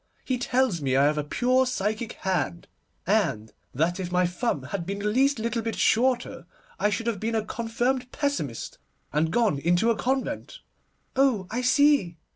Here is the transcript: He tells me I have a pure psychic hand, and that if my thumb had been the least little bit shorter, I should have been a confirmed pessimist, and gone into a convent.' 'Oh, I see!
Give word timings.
He 0.25 0.39
tells 0.39 0.81
me 0.81 0.95
I 0.95 1.05
have 1.05 1.19
a 1.19 1.23
pure 1.23 1.67
psychic 1.67 2.13
hand, 2.13 2.67
and 3.05 3.53
that 3.71 3.99
if 3.99 4.11
my 4.11 4.25
thumb 4.25 4.63
had 4.63 4.83
been 4.83 4.97
the 4.97 5.05
least 5.05 5.37
little 5.37 5.61
bit 5.61 5.75
shorter, 5.75 6.47
I 6.79 6.89
should 6.89 7.05
have 7.05 7.19
been 7.19 7.35
a 7.35 7.45
confirmed 7.45 8.11
pessimist, 8.11 8.79
and 9.13 9.29
gone 9.29 9.59
into 9.59 9.91
a 9.91 9.95
convent.' 9.95 10.57
'Oh, 11.15 11.45
I 11.51 11.61
see! 11.61 12.17